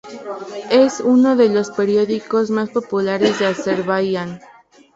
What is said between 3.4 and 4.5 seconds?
Azerbaiyán.